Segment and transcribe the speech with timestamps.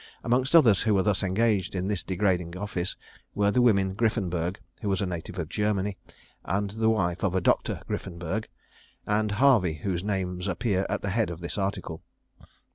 [0.23, 2.97] Amongst others who were thus engaged in this degrading office
[3.35, 5.95] were the women Griffenburg, who was a native of Germany,
[6.43, 7.83] and the wife of a Dr.
[7.87, 8.47] Griffenburg,
[9.05, 12.01] and Harvey, whose names appear at the head of this article.